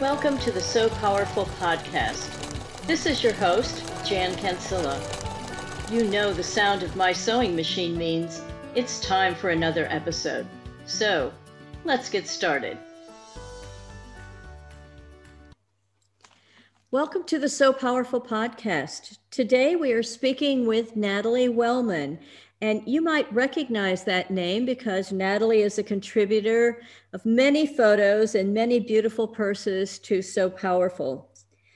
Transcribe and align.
Welcome 0.00 0.36
to 0.40 0.52
the 0.52 0.60
Sew 0.60 0.90
Powerful 0.90 1.46
podcast. 1.58 2.28
This 2.86 3.06
is 3.06 3.24
your 3.24 3.32
host, 3.32 3.82
Jan 4.04 4.36
Cancilla. 4.36 5.00
You 5.90 6.04
know 6.04 6.34
the 6.34 6.42
sound 6.42 6.82
of 6.82 6.96
my 6.96 7.14
sewing 7.14 7.56
machine 7.56 7.96
means 7.96 8.42
it's 8.74 9.00
time 9.00 9.34
for 9.34 9.48
another 9.48 9.86
episode. 9.88 10.46
So, 10.84 11.32
let's 11.86 12.10
get 12.10 12.28
started. 12.28 12.76
Welcome 16.90 17.24
to 17.24 17.38
the 17.38 17.48
Sew 17.48 17.72
Powerful 17.72 18.20
podcast. 18.20 19.16
Today 19.30 19.76
we 19.76 19.92
are 19.92 20.02
speaking 20.02 20.66
with 20.66 20.94
Natalie 20.94 21.48
Wellman. 21.48 22.18
And 22.62 22.82
you 22.86 23.02
might 23.02 23.30
recognize 23.32 24.04
that 24.04 24.30
name 24.30 24.64
because 24.64 25.12
Natalie 25.12 25.60
is 25.60 25.78
a 25.78 25.82
contributor 25.82 26.80
of 27.12 27.26
many 27.26 27.66
photos 27.66 28.34
and 28.34 28.54
many 28.54 28.80
beautiful 28.80 29.28
purses 29.28 29.98
to 30.00 30.22
Sew 30.22 30.48
Powerful. 30.48 31.30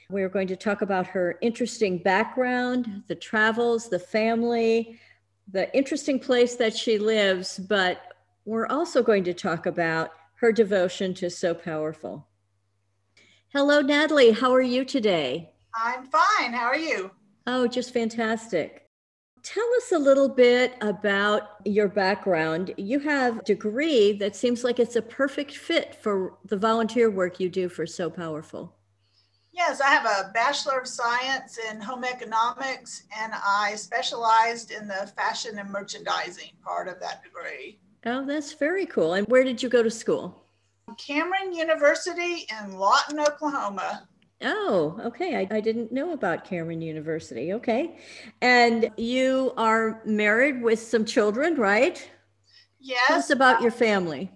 We're 0.08 0.30
going 0.30 0.48
to 0.48 0.56
talk 0.56 0.80
about 0.80 1.06
her 1.08 1.38
interesting 1.42 1.98
background, 1.98 3.02
the 3.08 3.14
travels, 3.14 3.90
the 3.90 3.98
family, 3.98 4.98
the 5.52 5.72
interesting 5.76 6.18
place 6.18 6.56
that 6.56 6.74
she 6.74 6.98
lives, 6.98 7.58
but 7.58 8.00
we're 8.46 8.66
also 8.66 9.02
going 9.02 9.24
to 9.24 9.34
talk 9.34 9.66
about 9.66 10.12
her 10.36 10.50
devotion 10.50 11.12
to 11.14 11.28
Sew 11.28 11.54
Powerful. 11.54 12.26
Hello, 13.52 13.80
Natalie. 13.82 14.30
How 14.30 14.54
are 14.54 14.62
you 14.62 14.84
today? 14.84 15.52
I'm 15.74 16.06
fine. 16.06 16.52
How 16.52 16.64
are 16.64 16.78
you? 16.78 17.10
Oh, 17.46 17.66
just 17.66 17.92
fantastic. 17.92 18.89
Tell 19.42 19.68
us 19.76 19.92
a 19.92 19.98
little 19.98 20.28
bit 20.28 20.74
about 20.80 21.56
your 21.64 21.88
background. 21.88 22.74
You 22.76 22.98
have 23.00 23.38
a 23.38 23.42
degree 23.42 24.12
that 24.14 24.36
seems 24.36 24.64
like 24.64 24.78
it's 24.78 24.96
a 24.96 25.02
perfect 25.02 25.56
fit 25.56 25.96
for 26.02 26.36
the 26.44 26.56
volunteer 26.56 27.10
work 27.10 27.40
you 27.40 27.48
do 27.48 27.68
for 27.68 27.86
Sew 27.86 28.10
Powerful. 28.10 28.74
Yes, 29.52 29.80
I 29.80 29.88
have 29.88 30.06
a 30.06 30.30
Bachelor 30.32 30.78
of 30.78 30.86
Science 30.86 31.58
in 31.70 31.80
Home 31.80 32.04
Economics, 32.04 33.04
and 33.18 33.32
I 33.34 33.74
specialized 33.76 34.70
in 34.70 34.86
the 34.86 35.10
fashion 35.16 35.58
and 35.58 35.70
merchandising 35.70 36.52
part 36.62 36.88
of 36.88 37.00
that 37.00 37.22
degree. 37.22 37.80
Oh, 38.06 38.24
that's 38.24 38.52
very 38.52 38.86
cool. 38.86 39.14
And 39.14 39.26
where 39.26 39.44
did 39.44 39.62
you 39.62 39.68
go 39.68 39.82
to 39.82 39.90
school? 39.90 40.44
Cameron 40.98 41.52
University 41.52 42.46
in 42.62 42.72
Lawton, 42.72 43.20
Oklahoma. 43.20 44.08
Oh, 44.42 44.98
okay. 45.04 45.36
I, 45.36 45.56
I 45.56 45.60
didn't 45.60 45.92
know 45.92 46.12
about 46.12 46.44
Cameron 46.44 46.80
University. 46.80 47.52
Okay. 47.52 47.98
And 48.40 48.90
you 48.96 49.52
are 49.56 50.00
married 50.04 50.62
with 50.62 50.80
some 50.80 51.04
children, 51.04 51.56
right? 51.56 52.10
Yes. 52.78 53.06
Tell 53.08 53.18
us 53.18 53.30
about 53.30 53.60
your 53.60 53.70
family. 53.70 54.30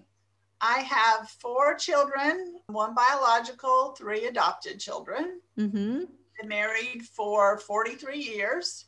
I 0.61 0.79
have 0.79 1.29
four 1.29 1.75
children, 1.75 2.55
one 2.67 2.93
biological, 2.93 3.95
three 3.97 4.27
adopted 4.27 4.79
children. 4.79 5.41
Mm-hmm. 5.57 6.03
Been 6.39 6.47
married 6.47 7.03
for 7.03 7.57
43 7.57 8.17
years. 8.17 8.85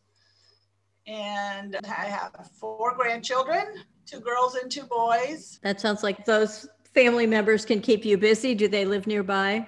And 1.07 1.77
I 1.85 2.05
have 2.05 2.49
four 2.59 2.93
grandchildren, 2.95 3.65
two 4.05 4.19
girls 4.19 4.55
and 4.55 4.71
two 4.71 4.83
boys. 4.83 5.59
That 5.63 5.79
sounds 5.79 6.03
like 6.03 6.25
those 6.25 6.67
family 6.93 7.25
members 7.25 7.65
can 7.65 7.79
keep 7.81 8.05
you 8.05 8.17
busy. 8.17 8.53
Do 8.53 8.67
they 8.67 8.85
live 8.85 9.07
nearby? 9.07 9.65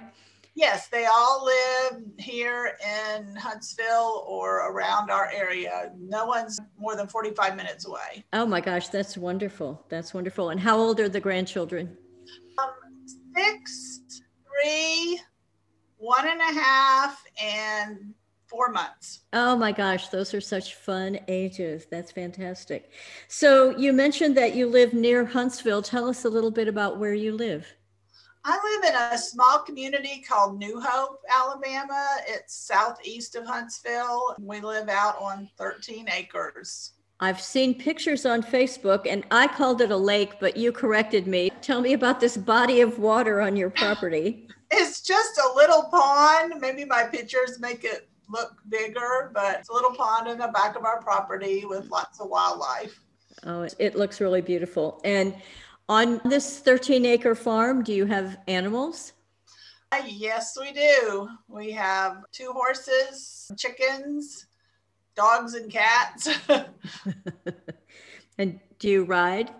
Yes, 0.60 0.88
they 0.88 1.06
all 1.06 1.42
live 1.42 2.02
here 2.18 2.76
in 2.86 3.34
Huntsville 3.34 4.26
or 4.28 4.70
around 4.70 5.10
our 5.10 5.30
area. 5.32 5.90
No 5.98 6.26
one's 6.26 6.60
more 6.78 6.94
than 6.96 7.06
45 7.06 7.56
minutes 7.56 7.86
away. 7.86 8.26
Oh 8.34 8.44
my 8.44 8.60
gosh, 8.60 8.88
that's 8.88 9.16
wonderful. 9.16 9.82
That's 9.88 10.12
wonderful. 10.12 10.50
And 10.50 10.60
how 10.60 10.76
old 10.76 11.00
are 11.00 11.08
the 11.08 11.18
grandchildren? 11.18 11.96
Um, 12.58 12.72
six, 13.34 14.20
three, 14.44 15.18
one 15.96 16.28
and 16.28 16.40
a 16.42 16.60
half, 16.60 17.24
and 17.42 18.12
four 18.46 18.68
months. 18.68 19.20
Oh 19.32 19.56
my 19.56 19.72
gosh, 19.72 20.08
those 20.08 20.34
are 20.34 20.42
such 20.42 20.74
fun 20.74 21.20
ages. 21.26 21.86
That's 21.90 22.12
fantastic. 22.12 22.90
So 23.28 23.74
you 23.78 23.94
mentioned 23.94 24.36
that 24.36 24.54
you 24.54 24.66
live 24.66 24.92
near 24.92 25.24
Huntsville. 25.24 25.80
Tell 25.80 26.06
us 26.06 26.26
a 26.26 26.28
little 26.28 26.50
bit 26.50 26.68
about 26.68 26.98
where 26.98 27.14
you 27.14 27.32
live. 27.32 27.66
I 28.44 28.80
live 28.82 28.90
in 28.90 28.96
a 28.96 29.18
small 29.18 29.58
community 29.58 30.24
called 30.26 30.58
New 30.58 30.80
Hope, 30.80 31.20
Alabama. 31.28 32.16
It's 32.26 32.54
southeast 32.54 33.36
of 33.36 33.44
Huntsville. 33.44 34.34
We 34.40 34.60
live 34.60 34.88
out 34.88 35.20
on 35.20 35.48
13 35.58 36.08
acres. 36.10 36.92
I've 37.22 37.40
seen 37.40 37.74
pictures 37.74 38.24
on 38.24 38.42
Facebook 38.42 39.06
and 39.06 39.24
I 39.30 39.46
called 39.46 39.82
it 39.82 39.90
a 39.90 39.96
lake, 39.96 40.40
but 40.40 40.56
you 40.56 40.72
corrected 40.72 41.26
me. 41.26 41.50
Tell 41.60 41.82
me 41.82 41.92
about 41.92 42.18
this 42.18 42.38
body 42.38 42.80
of 42.80 42.98
water 42.98 43.42
on 43.42 43.56
your 43.56 43.68
property. 43.68 44.48
it's 44.70 45.02
just 45.02 45.38
a 45.38 45.54
little 45.54 45.82
pond. 45.90 46.54
Maybe 46.60 46.86
my 46.86 47.02
pictures 47.02 47.60
make 47.60 47.84
it 47.84 48.08
look 48.30 48.54
bigger, 48.70 49.30
but 49.34 49.58
it's 49.58 49.68
a 49.68 49.72
little 49.74 49.94
pond 49.94 50.28
in 50.28 50.38
the 50.38 50.48
back 50.48 50.76
of 50.76 50.84
our 50.86 51.02
property 51.02 51.66
with 51.66 51.90
lots 51.90 52.20
of 52.20 52.30
wildlife. 52.30 52.98
Oh, 53.44 53.68
it 53.78 53.96
looks 53.96 54.18
really 54.18 54.40
beautiful. 54.40 55.00
And 55.04 55.34
on 55.90 56.20
this 56.24 56.60
13 56.60 57.04
acre 57.04 57.34
farm, 57.34 57.82
do 57.82 57.92
you 57.92 58.06
have 58.06 58.38
animals? 58.46 59.12
Uh, 59.90 60.00
yes, 60.06 60.56
we 60.58 60.72
do. 60.72 61.28
We 61.48 61.72
have 61.72 62.22
two 62.30 62.52
horses, 62.52 63.50
chickens, 63.58 64.46
dogs, 65.16 65.54
and 65.54 65.68
cats. 65.68 66.28
and 68.38 68.60
do 68.78 68.88
you 68.88 69.02
ride? 69.02 69.50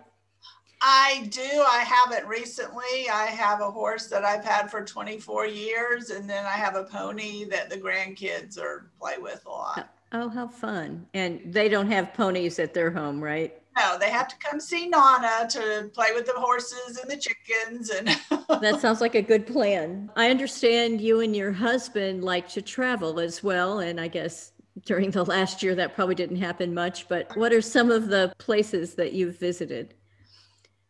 I 0.81 1.27
do. 1.29 1.41
I 1.41 1.83
haven't 1.83 2.25
recently. 2.29 3.09
I 3.11 3.25
have 3.25 3.59
a 3.59 3.69
horse 3.69 4.07
that 4.07 4.23
I've 4.23 4.45
had 4.45 4.71
for 4.71 4.85
24 4.85 5.47
years, 5.47 6.11
and 6.11 6.29
then 6.29 6.45
I 6.45 6.51
have 6.51 6.75
a 6.75 6.85
pony 6.85 7.43
that 7.49 7.69
the 7.69 7.77
grandkids 7.77 8.57
are 8.57 8.89
play 9.01 9.17
with 9.19 9.45
a 9.45 9.49
lot. 9.49 9.93
Oh, 10.13 10.29
how 10.29 10.47
fun. 10.47 11.05
And 11.13 11.41
they 11.45 11.67
don't 11.67 11.91
have 11.91 12.13
ponies 12.13 12.57
at 12.57 12.73
their 12.73 12.89
home, 12.89 13.21
right? 13.21 13.60
No, 13.77 13.97
they 13.97 14.09
have 14.09 14.27
to 14.27 14.35
come 14.37 14.59
see 14.59 14.87
Nana 14.87 15.47
to 15.49 15.89
play 15.93 16.07
with 16.13 16.25
the 16.25 16.33
horses 16.33 16.97
and 16.97 17.09
the 17.09 17.17
chickens 17.17 17.89
and 17.89 18.07
That 18.61 18.81
sounds 18.81 18.99
like 18.99 19.15
a 19.15 19.21
good 19.21 19.47
plan. 19.47 20.11
I 20.15 20.29
understand 20.29 20.99
you 20.99 21.21
and 21.21 21.35
your 21.35 21.53
husband 21.53 22.23
like 22.23 22.49
to 22.49 22.61
travel 22.61 23.19
as 23.19 23.41
well 23.41 23.79
and 23.79 23.99
I 23.99 24.07
guess 24.07 24.51
during 24.85 25.11
the 25.11 25.23
last 25.23 25.63
year 25.63 25.75
that 25.75 25.95
probably 25.95 26.15
didn't 26.15 26.37
happen 26.37 26.73
much, 26.73 27.07
but 27.07 27.35
what 27.37 27.53
are 27.53 27.61
some 27.61 27.91
of 27.91 28.07
the 28.07 28.33
places 28.37 28.95
that 28.95 29.13
you've 29.13 29.39
visited? 29.39 29.93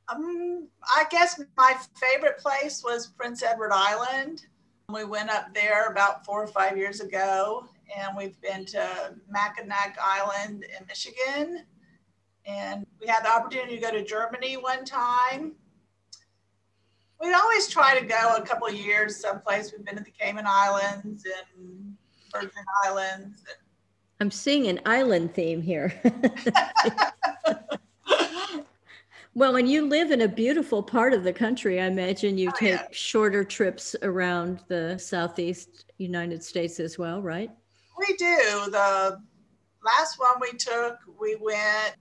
Um, 0.07 0.67
I 0.95 1.05
guess 1.09 1.39
my 1.57 1.75
favorite 1.95 2.37
place 2.37 2.83
was 2.83 3.07
Prince 3.07 3.43
Edward 3.43 3.71
Island. 3.73 4.45
We 4.89 5.05
went 5.05 5.29
up 5.29 5.53
there 5.53 5.87
about 5.87 6.25
four 6.25 6.43
or 6.43 6.47
five 6.47 6.77
years 6.77 6.99
ago, 6.99 7.65
and 7.97 8.15
we've 8.17 8.39
been 8.41 8.65
to 8.65 9.15
Mackinac 9.29 9.97
Island 10.03 10.65
in 10.77 10.85
Michigan 10.87 11.63
and 12.45 12.85
we 12.99 13.07
had 13.07 13.23
the 13.23 13.31
opportunity 13.31 13.75
to 13.75 13.81
go 13.81 13.91
to 13.91 14.03
Germany 14.03 14.57
one 14.57 14.85
time. 14.85 15.53
We 17.19 17.33
always 17.33 17.67
try 17.67 17.99
to 17.99 18.05
go 18.05 18.35
a 18.35 18.41
couple 18.41 18.67
of 18.67 18.73
years 18.73 19.15
someplace. 19.15 19.71
We've 19.71 19.85
been 19.85 19.97
to 19.97 20.03
the 20.03 20.11
Cayman 20.11 20.45
Islands 20.47 21.25
and 21.25 21.95
Virgin 22.33 22.65
Islands. 22.85 23.43
I'm 24.19 24.31
seeing 24.31 24.67
an 24.67 24.79
island 24.85 25.33
theme 25.33 25.61
here. 25.61 25.93
well, 29.35 29.53
when 29.53 29.67
you 29.67 29.87
live 29.87 30.11
in 30.11 30.21
a 30.21 30.27
beautiful 30.27 30.81
part 30.81 31.13
of 31.13 31.23
the 31.23 31.33
country, 31.33 31.79
I 31.79 31.85
imagine 31.85 32.37
you 32.37 32.49
oh, 32.49 32.57
take 32.57 32.79
yeah. 32.79 32.87
shorter 32.91 33.43
trips 33.43 33.95
around 34.01 34.61
the 34.67 34.97
southeast 34.97 35.85
United 35.97 36.43
States 36.43 36.79
as 36.79 36.97
well, 36.97 37.21
right? 37.21 37.51
We 37.97 38.15
do. 38.17 38.69
The 38.71 39.19
last 39.83 40.19
one 40.19 40.35
we 40.41 40.57
took, 40.57 40.97
we 41.19 41.35
went 41.39 41.95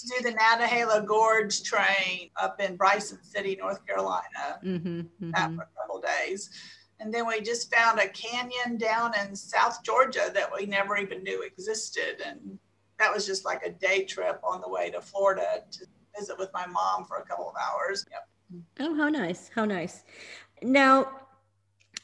to 0.00 0.08
do 0.08 0.30
the 0.30 0.36
Nantahala 0.36 1.06
Gorge 1.06 1.62
train 1.62 2.30
up 2.36 2.60
in 2.60 2.76
Bryson 2.76 3.18
City, 3.22 3.56
North 3.60 3.86
Carolina. 3.86 4.58
Mm-hmm, 4.64 4.88
mm-hmm. 4.88 5.30
That 5.32 5.54
for 5.54 5.62
a 5.62 5.80
couple 5.80 6.00
days. 6.00 6.50
And 7.00 7.14
then 7.14 7.26
we 7.26 7.40
just 7.40 7.72
found 7.72 8.00
a 8.00 8.08
canyon 8.08 8.76
down 8.76 9.12
in 9.18 9.34
South 9.34 9.82
Georgia 9.84 10.30
that 10.34 10.50
we 10.52 10.66
never 10.66 10.96
even 10.96 11.22
knew 11.22 11.42
existed. 11.42 12.20
And 12.26 12.58
that 12.98 13.14
was 13.14 13.24
just 13.24 13.44
like 13.44 13.64
a 13.64 13.70
day 13.70 14.04
trip 14.04 14.40
on 14.42 14.60
the 14.60 14.68
way 14.68 14.90
to 14.90 15.00
Florida 15.00 15.62
to 15.70 15.86
visit 16.18 16.36
with 16.38 16.50
my 16.52 16.66
mom 16.66 17.04
for 17.04 17.18
a 17.18 17.24
couple 17.24 17.48
of 17.48 17.54
hours. 17.56 18.04
Yep. 18.10 18.62
Oh, 18.80 18.94
how 18.96 19.08
nice. 19.08 19.50
How 19.54 19.64
nice. 19.64 20.02
Now, 20.62 21.12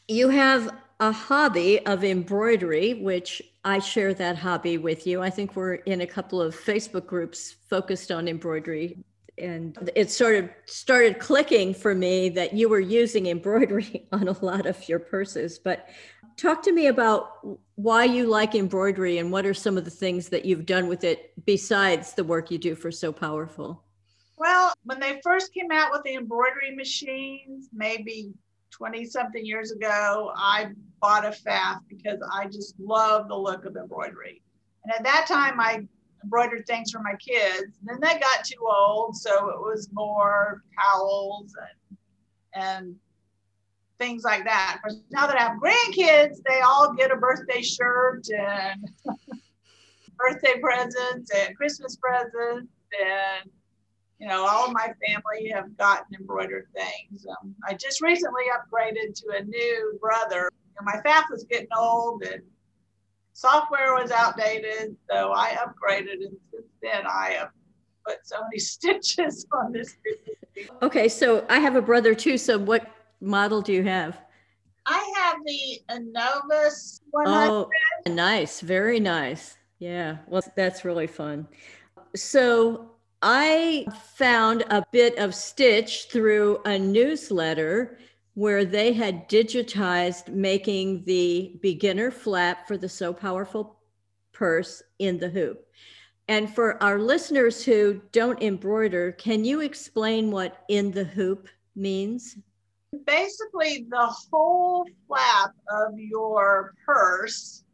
you 0.07 0.29
have 0.29 0.73
a 1.01 1.11
hobby 1.11 1.85
of 1.87 2.05
embroidery, 2.05 2.95
which 2.95 3.43
I 3.65 3.79
share 3.79 4.13
that 4.15 4.37
hobby 4.37 4.77
with 4.77 5.07
you. 5.07 5.23
I 5.23 5.31
think 5.31 5.57
we're 5.57 5.75
in 5.75 6.03
a 6.03 6.07
couple 6.07 6.41
of 6.41 6.55
Facebook 6.55 7.07
groups 7.07 7.57
focused 7.71 8.13
on 8.13 8.29
embroidery. 8.29 8.99
And 9.39 9.91
it 9.97 10.11
sort 10.11 10.37
of 10.37 10.51
started 10.67 11.19
clicking 11.19 11.75
for 11.75 11.95
me 11.95 12.29
that 12.31 12.53
you 12.53 12.69
were 12.69 12.81
using 12.81 13.27
embroidery 13.27 14.07
on 14.13 14.29
a 14.29 14.45
lot 14.45 14.67
of 14.67 14.89
your 14.89 14.99
purses. 14.99 15.59
But 15.59 15.89
talk 16.37 16.63
to 16.65 16.73
me 16.73 16.89
about 16.89 17.59
why 17.77 18.05
you 18.05 18.27
like 18.27 18.55
embroidery 18.55 19.19
and 19.19 19.33
what 19.33 19.47
are 19.47 19.55
some 19.55 19.79
of 19.79 19.85
the 19.85 19.91
things 19.91 20.29
that 20.29 20.45
you've 20.45 20.67
done 20.67 20.87
with 20.87 21.03
it 21.03 21.33
besides 21.47 22.13
the 22.13 22.25
work 22.25 22.51
you 22.51 22.59
do 22.59 22.75
for 22.75 22.91
Sew 22.91 23.13
Powerful? 23.13 23.83
Well, 24.37 24.75
when 24.83 25.01
they 25.01 25.21
first 25.23 25.55
came 25.55 25.71
out 25.73 25.91
with 25.91 26.03
the 26.03 26.17
embroidery 26.17 26.75
machines, 26.75 27.69
maybe 27.73 28.35
20 28.77 29.05
something 29.07 29.45
years 29.45 29.71
ago, 29.71 30.33
I 30.37 30.69
bought 31.01 31.25
a 31.25 31.31
Pfaff 31.31 31.81
because 31.89 32.19
I 32.33 32.47
just 32.47 32.75
love 32.79 33.29
the 33.29 33.37
look 33.37 33.65
of 33.65 33.77
embroidery. 33.77 34.43
And 34.85 34.93
at 34.95 35.05
that 35.05 35.27
time, 35.29 35.61
I 35.61 35.87
embroidered 36.23 36.67
things 36.67 36.91
for 36.91 37.01
my 37.01 37.15
kids. 37.15 37.79
And 37.81 37.89
then 37.89 37.99
they 38.01 38.19
got 38.19 38.45
too 38.45 38.67
old, 38.67 39.17
so 39.17 39.49
it 39.51 39.61
was 39.61 39.89
more 39.93 40.63
towels 40.83 41.53
and 41.61 41.99
and 42.57 42.97
things 43.99 44.23
like 44.25 44.45
that. 44.45 44.81
Course, 44.83 45.01
now 45.11 45.27
that 45.27 45.39
I 45.39 45.43
have 45.43 45.61
grandkids, 45.61 46.37
they 46.49 46.61
all 46.61 46.93
get 46.95 47.11
a 47.11 47.17
birthday 47.17 47.63
shirt 47.63 48.27
and 48.31 48.89
birthday 50.19 50.61
presents 50.61 51.31
and 51.35 51.57
Christmas 51.57 51.97
presents 51.97 52.73
and 53.01 53.51
you 54.25 54.31
know, 54.31 54.47
all 54.47 54.73
my 54.73 54.91
family 55.07 55.51
have 55.53 55.77
gotten 55.77 56.17
embroidered 56.19 56.67
things. 56.75 57.27
Um, 57.29 57.55
I 57.69 57.75
just 57.75 58.01
recently 58.01 58.45
upgraded 58.45 59.13
to 59.17 59.37
a 59.37 59.45
new 59.45 59.99
brother. 60.01 60.51
You 60.51 60.81
know, 60.81 60.93
my 60.95 61.03
Pfaff 61.03 61.25
was 61.31 61.45
getting 61.45 61.69
old 61.77 62.23
and 62.23 62.41
software 63.35 63.93
was 63.93 64.11
outdated, 64.11 64.97
so 65.11 65.35
I 65.35 65.59
upgraded, 65.59 66.25
and 66.25 66.39
since 66.51 66.73
then 66.83 67.03
I 67.07 67.37
have 67.39 67.51
put 68.07 68.27
so 68.27 68.37
many 68.45 68.59
stitches 68.61 69.45
on 69.53 69.73
this. 69.73 69.95
Okay, 70.81 71.07
so 71.07 71.45
I 71.51 71.59
have 71.59 71.77
a 71.77 71.83
brother 71.83 72.15
too. 72.15 72.39
So 72.39 72.57
what 72.57 72.91
model 73.21 73.61
do 73.61 73.75
you 73.75 73.83
have? 73.83 74.19
I 74.87 75.13
have 75.19 75.37
the 75.45 75.81
Innov-is 75.91 77.03
100. 77.11 77.51
Oh, 77.51 77.71
nice, 78.07 78.63
very 78.63 79.01
nice. 79.01 79.59
Yeah, 79.81 80.17
well, 80.29 80.43
that's 80.57 80.83
really 80.83 81.09
fun. 81.09 81.47
So 82.17 82.94
I 83.27 83.87
found 84.17 84.65
a 84.69 84.85
bit 84.93 85.17
of 85.17 85.35
Stitch 85.35 86.09
through 86.11 86.61
a 86.67 86.79
newsletter 86.79 87.97
where 88.35 88.67
they 88.67 88.93
had 88.93 89.31
digitized 89.31 90.29
making 90.29 91.05
the 91.05 91.59
beginner 91.63 92.11
flap 92.11 92.69
for 92.69 92.77
the 92.77 92.87
Sew 92.87 93.15
Powerful 93.15 93.79
purse 94.33 94.83
in 94.99 95.19
the 95.19 95.31
hoop. 95.31 95.67
And 96.29 96.55
for 96.55 96.83
our 96.83 96.99
listeners 96.99 97.65
who 97.65 98.03
don't 98.13 98.43
embroider, 98.43 99.13
can 99.13 99.43
you 99.43 99.61
explain 99.61 100.31
what 100.31 100.63
in 100.69 100.91
the 100.91 101.05
hoop 101.05 101.49
means? 101.75 102.37
Basically, 103.07 103.87
the 103.89 104.15
whole 104.31 104.87
flap 105.07 105.53
of 105.71 105.99
your 105.99 106.75
purse 106.85 107.65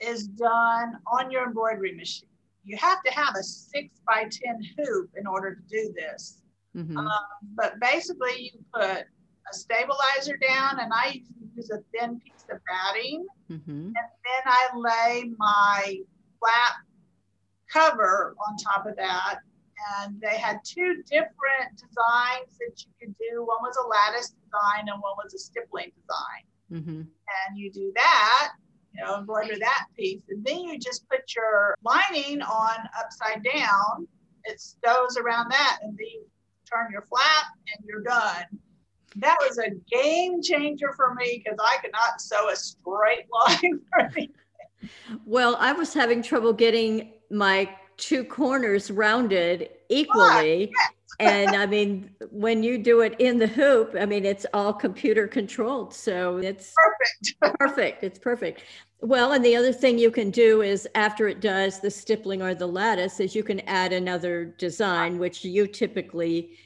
is 0.00 0.28
done 0.28 0.98
on 1.12 1.32
your 1.32 1.46
embroidery 1.46 1.96
machine 1.96 2.28
you 2.64 2.76
have 2.76 3.02
to 3.02 3.12
have 3.12 3.34
a 3.38 3.42
six 3.42 4.00
by 4.06 4.24
10 4.30 4.30
hoop 4.78 5.10
in 5.16 5.26
order 5.26 5.54
to 5.54 5.62
do 5.68 5.92
this. 5.94 6.42
Mm-hmm. 6.76 6.96
Um, 6.96 7.08
but 7.54 7.78
basically, 7.80 8.52
you 8.52 8.64
put 8.72 9.04
a 9.50 9.54
stabilizer 9.54 10.36
down, 10.36 10.80
and 10.80 10.90
I 10.92 11.22
use 11.54 11.70
a 11.70 11.78
thin 11.92 12.18
piece 12.20 12.44
of 12.50 12.58
batting, 12.66 13.26
mm-hmm. 13.50 13.70
and 13.70 13.94
then 13.94 14.42
I 14.44 14.68
lay 14.74 15.30
my 15.38 15.98
flap 16.40 16.74
cover 17.70 18.34
on 18.48 18.56
top 18.56 18.86
of 18.86 18.96
that. 18.96 19.40
And 20.00 20.20
they 20.20 20.38
had 20.38 20.58
two 20.64 21.02
different 21.10 21.74
designs 21.74 22.56
that 22.58 22.74
you 22.78 22.92
could 22.98 23.14
do. 23.18 23.40
One 23.40 23.58
was 23.60 23.76
a 23.76 23.86
lattice 23.86 24.30
design, 24.30 24.88
and 24.88 25.02
one 25.02 25.14
was 25.22 25.34
a 25.34 25.38
stippling 25.38 25.92
design. 26.00 26.44
Mm-hmm. 26.72 27.00
And 27.02 27.58
you 27.58 27.70
do 27.70 27.92
that, 27.94 28.52
you 28.94 29.04
know, 29.04 29.18
embroider 29.18 29.58
that 29.58 29.86
piece. 29.96 30.22
And 30.28 30.44
then 30.44 30.60
you 30.60 30.78
just 30.78 31.08
put 31.08 31.34
your 31.34 31.74
lining 31.82 32.42
on 32.42 32.76
upside 32.98 33.42
down. 33.44 34.06
It 34.44 34.60
stows 34.60 35.16
around 35.16 35.50
that 35.50 35.78
and 35.82 35.92
then 35.92 36.06
you 36.06 36.26
turn 36.70 36.88
your 36.92 37.02
flap 37.02 37.46
and 37.76 37.86
you're 37.86 38.02
done. 38.02 38.44
That 39.16 39.36
was 39.40 39.58
a 39.58 39.70
game 39.90 40.42
changer 40.42 40.92
for 40.96 41.14
me 41.14 41.42
because 41.42 41.58
I 41.62 41.78
could 41.80 41.92
not 41.92 42.20
sew 42.20 42.50
a 42.50 42.56
straight 42.56 43.26
line 43.46 43.80
for 43.90 44.00
anything. 44.00 44.30
Well, 45.24 45.56
I 45.58 45.72
was 45.72 45.94
having 45.94 46.22
trouble 46.22 46.52
getting 46.52 47.12
my 47.30 47.74
two 47.96 48.24
corners 48.24 48.90
rounded 48.90 49.70
equally. 49.88 50.72
Ah, 50.76 50.78
yes. 50.78 50.90
And 51.20 51.50
I 51.56 51.66
mean, 51.76 52.10
when 52.30 52.62
you 52.62 52.78
do 52.78 53.00
it 53.00 53.14
in 53.18 53.38
the 53.38 53.46
hoop, 53.46 53.94
I 53.98 54.06
mean, 54.06 54.24
it's 54.24 54.46
all 54.54 54.72
computer 54.72 55.26
controlled. 55.26 55.94
So 55.94 56.38
it's 56.38 56.72
perfect. 56.74 57.58
perfect. 57.58 58.04
It's 58.04 58.18
perfect. 58.18 58.62
Well, 59.00 59.32
and 59.32 59.44
the 59.44 59.54
other 59.54 59.72
thing 59.72 59.98
you 59.98 60.10
can 60.10 60.30
do 60.30 60.62
is 60.62 60.88
after 60.94 61.28
it 61.28 61.40
does 61.40 61.80
the 61.80 61.90
stippling 61.90 62.40
or 62.40 62.54
the 62.54 62.66
lattice 62.66 63.20
is 63.20 63.34
you 63.34 63.42
can 63.42 63.60
add 63.60 63.92
another 63.92 64.46
design, 64.46 65.18
which 65.18 65.44
you 65.44 65.66
typically 65.66 66.56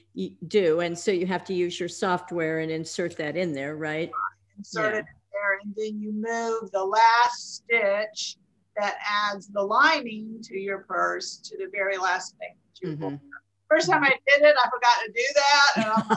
do. 0.47 0.81
And 0.81 0.99
so 0.99 1.11
you 1.11 1.27
have 1.27 1.45
to 1.45 1.55
use 1.55 1.81
your 1.81 1.89
software 1.89 2.61
and 2.61 2.71
insert 2.71 3.17
that 3.17 3.37
in 3.37 3.53
there, 3.53 3.77
right? 3.77 4.11
Insert 4.57 4.95
yeah. 4.95 4.99
it 4.99 5.01
in 5.01 5.15
there 5.33 5.59
and 5.63 5.75
then 5.77 6.01
you 6.01 6.13
move 6.13 6.71
the 6.73 6.85
last 6.85 7.57
stitch 7.57 8.37
that 8.77 8.97
adds 9.07 9.49
the 9.49 9.63
lining 9.63 10.41
to 10.43 10.57
your 10.57 10.81
purse 10.81 11.39
to 11.39 11.57
the 11.57 11.69
very 11.73 11.99
last 11.99 12.37
thing 12.39 12.55
that 12.65 12.89
you 12.89 12.97
mm-hmm. 12.97 13.17
First 13.69 13.91
time 13.91 14.03
I 14.03 14.09
did 14.09 14.43
it, 14.43 14.57
I 14.57 14.69
forgot 14.71 14.97
to 15.05 15.13
do 15.13 15.23
that. 15.35 15.71
And 15.77 15.85
I'm 15.87 16.09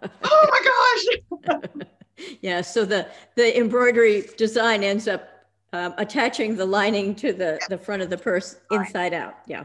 like, 0.00 0.10
oh 0.24 0.46
my 0.50 1.60
gosh. 1.70 1.86
yeah, 2.40 2.60
so 2.60 2.84
the 2.84 3.08
the 3.36 3.58
embroidery 3.58 4.24
design 4.36 4.84
ends 4.84 5.08
up 5.08 5.28
um, 5.72 5.94
attaching 5.98 6.56
the 6.56 6.66
lining 6.66 7.14
to 7.16 7.32
the, 7.32 7.60
the 7.68 7.78
front 7.78 8.02
of 8.02 8.10
the 8.10 8.18
purse 8.18 8.56
inside 8.70 9.14
out. 9.14 9.34
Yeah. 9.46 9.64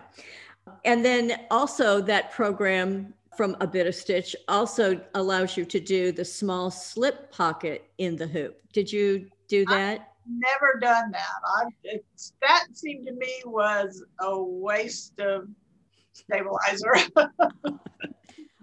And 0.84 1.04
then 1.04 1.42
also 1.52 2.02
that 2.02 2.32
program 2.32 3.14
from 3.36 3.58
a 3.60 3.68
bit 3.68 3.88
of 3.88 3.96
stitch 3.96 4.36
also 4.48 5.00
allows 5.14 5.58
you 5.58 5.66
to 5.66 5.80
do 5.80 6.12
the 6.12 6.24
small 6.24 6.72
slip 6.72 7.32
pocket 7.32 7.90
in 7.98 8.16
the 8.16 8.28
hoop. 8.28 8.58
Did 8.72 8.92
you 8.92 9.30
do 9.48 9.66
that? 9.66 10.00
I've 10.00 10.32
never 10.32 10.80
done 10.80 11.12
that. 11.12 11.22
I 11.46 12.00
that 12.42 12.66
seemed 12.74 13.06
to 13.08 13.14
me 13.14 13.42
was 13.46 14.04
a 14.22 14.42
waste 14.42 15.20
of 15.20 15.48
stabilizer. 16.16 16.94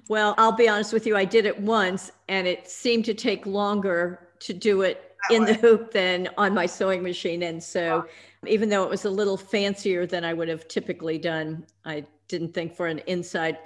well, 0.08 0.34
I'll 0.38 0.52
be 0.52 0.68
honest 0.68 0.92
with 0.92 1.06
you. 1.06 1.16
I 1.16 1.24
did 1.24 1.46
it 1.46 1.58
once, 1.60 2.10
and 2.28 2.46
it 2.46 2.68
seemed 2.68 3.04
to 3.06 3.14
take 3.14 3.46
longer 3.46 4.28
to 4.40 4.52
do 4.52 4.82
it 4.82 5.16
in 5.30 5.44
way. 5.44 5.52
the 5.52 5.58
hoop 5.58 5.92
than 5.92 6.28
on 6.36 6.54
my 6.54 6.66
sewing 6.66 7.02
machine. 7.02 7.44
And 7.44 7.62
so, 7.62 8.06
even 8.46 8.68
though 8.68 8.82
it 8.82 8.90
was 8.90 9.04
a 9.04 9.10
little 9.10 9.36
fancier 9.36 10.06
than 10.06 10.24
I 10.24 10.34
would 10.34 10.48
have 10.48 10.66
typically 10.66 11.18
done, 11.18 11.64
I 11.84 12.04
didn't 12.28 12.54
think 12.54 12.74
for 12.74 12.86
an 12.86 12.98
inside 13.06 13.58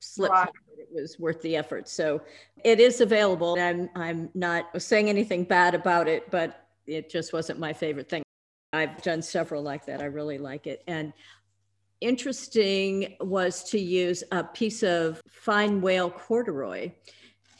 slip 0.00 0.30
right. 0.30 0.48
it 0.78 0.88
was 0.92 1.18
worth 1.18 1.42
the 1.42 1.56
effort. 1.56 1.88
So, 1.88 2.22
it 2.64 2.80
is 2.80 3.00
available. 3.00 3.56
I'm 3.58 3.90
I'm 3.94 4.30
not 4.34 4.80
saying 4.80 5.08
anything 5.08 5.44
bad 5.44 5.74
about 5.74 6.08
it, 6.08 6.30
but 6.30 6.66
it 6.86 7.10
just 7.10 7.32
wasn't 7.32 7.58
my 7.58 7.72
favorite 7.72 8.08
thing. 8.08 8.22
I've 8.72 9.00
done 9.02 9.22
several 9.22 9.62
like 9.62 9.86
that. 9.86 10.02
I 10.02 10.06
really 10.06 10.38
like 10.38 10.66
it. 10.66 10.82
And 10.86 11.12
interesting 12.00 13.16
was 13.20 13.64
to 13.70 13.78
use 13.78 14.22
a 14.32 14.44
piece 14.44 14.82
of 14.82 15.20
fine 15.28 15.80
wale 15.80 16.10
corduroy 16.10 16.92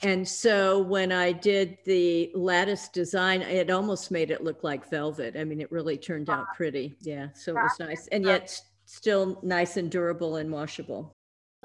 and 0.03 0.27
so 0.27 0.79
when 0.79 1.11
I 1.11 1.33
did 1.33 1.79
the 1.85 2.31
lattice 2.35 2.89
design, 2.89 3.43
it 3.43 3.71
almost 3.71 4.11
made 4.11 4.31
it 4.31 4.45
look 4.45 4.63
like 4.63 4.89
velvet. 4.89 5.37
I 5.37 5.45
mean, 5.45 5.61
it 5.61 5.73
really 5.73 5.97
turned 5.97 6.31
out 6.31 6.47
pretty. 6.55 6.95
Yeah. 7.01 7.29
So 7.35 7.53
it 7.53 7.63
was 7.63 7.81
nice 7.81 8.07
and 8.09 8.25
yet 8.25 8.61
still 8.85 9.41
nice 9.43 9.77
and 9.77 9.91
durable 9.91 10.37
and 10.37 10.53
washable. 10.53 11.13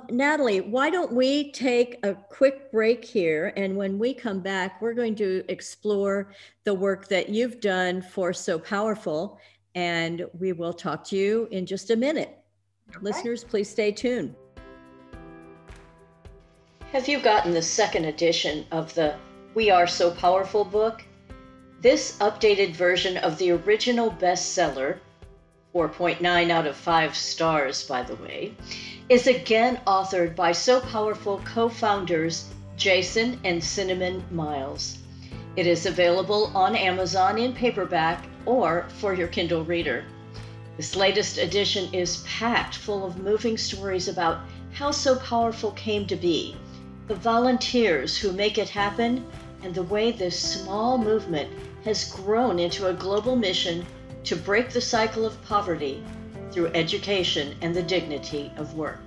Natalie, 0.09 0.61
why 0.61 0.89
don't 0.89 1.13
we 1.13 1.51
take 1.51 1.99
a 2.03 2.15
quick 2.15 2.71
break 2.71 3.05
here? 3.05 3.53
And 3.55 3.77
when 3.77 3.99
we 3.99 4.13
come 4.13 4.39
back, 4.39 4.81
we're 4.81 4.95
going 4.95 5.15
to 5.15 5.45
explore 5.47 6.33
the 6.63 6.73
work 6.73 7.07
that 7.09 7.29
you've 7.29 7.61
done 7.61 8.01
for 8.01 8.33
Sew 8.33 8.57
Powerful. 8.57 9.39
And 9.75 10.25
we 10.37 10.53
will 10.53 10.73
talk 10.73 11.05
to 11.05 11.15
you 11.15 11.47
in 11.51 11.67
just 11.67 11.91
a 11.91 11.95
minute. 11.95 12.42
Okay. 12.95 13.05
Listeners, 13.05 13.43
please 13.43 13.69
stay 13.69 13.91
tuned. 13.91 14.35
Have 16.91 17.07
you 17.07 17.19
gotten 17.19 17.53
the 17.53 17.61
second 17.61 18.05
edition 18.05 18.65
of 18.71 18.93
the 18.93 19.15
We 19.55 19.71
Are 19.71 19.87
Sew 19.87 20.11
Powerful 20.11 20.63
book? 20.63 21.03
This 21.81 22.17
updated 22.19 22.75
version 22.75 23.17
of 23.17 23.37
the 23.37 23.51
original 23.51 24.11
bestseller, 24.11 24.99
4.9 25.73 26.49
out 26.51 26.67
of 26.67 26.75
5 26.75 27.15
stars, 27.15 27.83
by 27.87 28.03
the 28.03 28.15
way, 28.17 28.53
is 29.09 29.27
again 29.27 29.81
authored 29.87 30.35
by 30.35 30.51
Sew 30.51 30.79
Powerful 30.81 31.41
co 31.43 31.67
founders 31.67 32.47
Jason 32.77 33.39
and 33.43 33.63
Cinnamon 33.63 34.23
Miles. 34.31 34.99
It 35.55 35.67
is 35.67 35.85
available 35.85 36.51
on 36.55 36.75
Amazon 36.75 37.37
in 37.37 37.53
paperback 37.53 38.25
or 38.45 38.87
for 38.99 39.13
your 39.13 39.27
Kindle 39.27 39.65
reader. 39.65 40.05
This 40.75 40.95
latest 40.95 41.37
edition 41.37 41.93
is 41.93 42.23
packed 42.27 42.75
full 42.75 43.05
of 43.05 43.19
moving 43.19 43.57
stories 43.57 44.07
about 44.07 44.39
how 44.71 44.89
Sew 44.89 45.17
Powerful 45.17 45.71
came 45.71 46.07
to 46.07 46.15
be 46.15 46.55
the 47.07 47.15
volunteers 47.15 48.17
who 48.17 48.31
make 48.31 48.57
it 48.57 48.69
happen, 48.69 49.25
and 49.61 49.75
the 49.75 49.83
way 49.83 50.11
this 50.11 50.39
small 50.39 50.97
movement 50.97 51.49
has 51.83 52.11
grown 52.11 52.59
into 52.59 52.87
a 52.87 52.93
global 52.93 53.35
mission 53.35 53.85
to 54.23 54.35
break 54.35 54.69
the 54.69 54.81
cycle 54.81 55.25
of 55.25 55.43
poverty 55.43 56.03
through 56.51 56.67
education 56.67 57.55
and 57.61 57.75
the 57.75 57.83
dignity 57.83 58.51
of 58.57 58.75
work. 58.75 59.01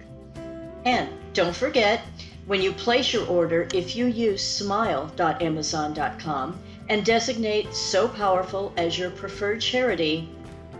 And 0.84 1.08
don't 1.32 1.56
forget, 1.56 2.02
when 2.46 2.60
you 2.62 2.72
place 2.72 3.12
your 3.12 3.26
order, 3.26 3.68
if 3.74 3.96
you 3.96 4.06
use 4.06 4.42
smile.amazon.com 4.42 6.60
and 6.88 7.04
designate 7.04 7.74
Sew 7.74 8.08
Powerful 8.08 8.72
as 8.76 8.98
your 8.98 9.10
preferred 9.10 9.60
charity, 9.60 10.28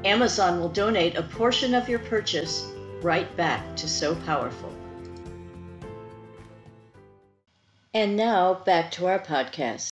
Amazon 0.06 0.60
will 0.60 0.68
donate 0.68 1.16
a 1.16 1.22
portion 1.24 1.74
of 1.74 1.88
your 1.88 1.98
purchase 1.98 2.70
right 3.02 3.36
back 3.36 3.74
to 3.74 3.88
Sew 3.88 4.14
Powerful. 4.24 4.72
And 7.92 8.16
now 8.16 8.54
back 8.54 8.92
to 8.92 9.08
our 9.08 9.18
podcast. 9.18 9.88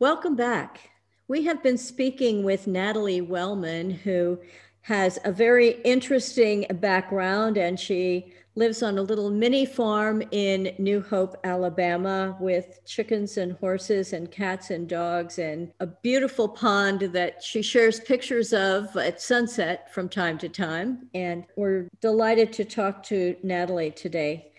Welcome 0.00 0.34
back. 0.34 0.90
We 1.28 1.44
have 1.44 1.62
been 1.62 1.78
speaking 1.78 2.42
with 2.42 2.66
Natalie 2.66 3.20
Wellman, 3.20 3.90
who 3.90 4.40
has 4.80 5.20
a 5.24 5.30
very 5.30 5.80
interesting 5.82 6.66
background 6.80 7.56
and 7.56 7.78
she 7.78 8.34
lives 8.56 8.82
on 8.82 8.98
a 8.98 9.02
little 9.02 9.30
mini 9.30 9.66
farm 9.66 10.22
in 10.30 10.74
New 10.78 11.00
Hope, 11.02 11.36
Alabama, 11.44 12.36
with 12.38 12.80
chickens 12.86 13.36
and 13.36 13.52
horses 13.54 14.12
and 14.12 14.30
cats 14.30 14.70
and 14.70 14.88
dogs, 14.88 15.38
and 15.38 15.72
a 15.80 15.86
beautiful 15.86 16.48
pond 16.48 17.00
that 17.00 17.42
she 17.42 17.62
shares 17.62 17.98
pictures 18.00 18.52
of 18.52 18.96
at 18.96 19.20
sunset 19.20 19.92
from 19.92 20.08
time 20.08 20.38
to 20.38 20.48
time. 20.48 21.08
And 21.14 21.44
we're 21.56 21.88
delighted 22.00 22.52
to 22.54 22.64
talk 22.64 23.02
to 23.04 23.36
Natalie 23.42 23.90
today. 23.90 24.52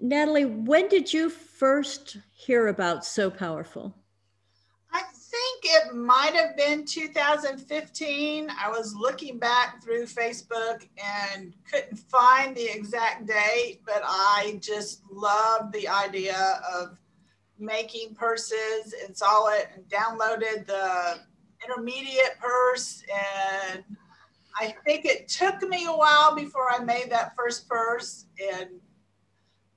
Natalie, 0.00 0.44
when 0.44 0.88
did 0.88 1.12
you 1.12 1.30
first 1.30 2.18
hear 2.34 2.68
about 2.68 3.04
Sew 3.04 3.30
Powerful? 3.30 3.94
Think 5.60 5.74
it 5.88 5.94
might 5.94 6.34
have 6.34 6.56
been 6.56 6.84
2015. 6.84 8.50
I 8.50 8.68
was 8.68 8.94
looking 8.94 9.38
back 9.38 9.82
through 9.82 10.06
Facebook 10.06 10.86
and 11.32 11.54
couldn't 11.70 11.98
find 11.98 12.56
the 12.56 12.64
exact 12.64 13.26
date, 13.26 13.80
but 13.84 14.02
I 14.04 14.58
just 14.60 15.02
loved 15.10 15.72
the 15.72 15.88
idea 15.88 16.60
of 16.74 16.98
making 17.58 18.14
purses 18.14 18.94
and 19.04 19.16
saw 19.16 19.48
it 19.48 19.68
and 19.74 19.84
downloaded 19.88 20.66
the 20.66 21.20
intermediate 21.64 22.38
purse. 22.40 23.02
And 23.72 23.84
I 24.60 24.74
think 24.84 25.04
it 25.04 25.28
took 25.28 25.62
me 25.62 25.86
a 25.86 25.92
while 25.96 26.34
before 26.34 26.70
I 26.70 26.78
made 26.78 27.10
that 27.10 27.34
first 27.36 27.68
purse. 27.68 28.26
And 28.52 28.68